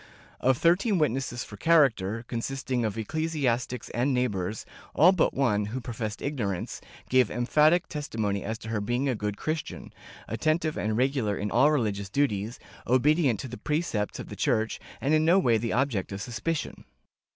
[0.39, 5.79] Of thirteen witnesses for character, consisting of eccle siastics and neighbors, all but one— who
[5.79, 6.81] professed ignorance—
[7.11, 9.93] gave emphatic testimony as to her being a good Christian,
[10.27, 15.13] attentive and regular in all religious duties, obedient to the precepts of the Church, and
[15.13, 16.85] in no way the object of suspicion.